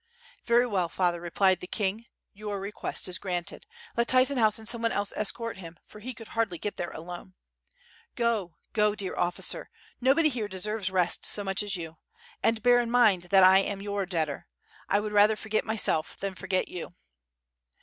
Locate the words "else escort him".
4.91-5.77